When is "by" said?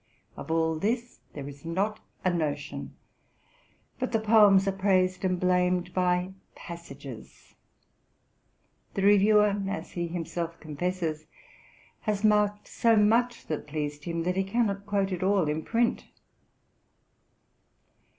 5.93-6.33